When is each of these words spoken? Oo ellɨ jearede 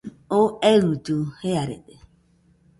Oo 0.37 0.47
ellɨ 0.71 0.97
jearede 1.39 1.95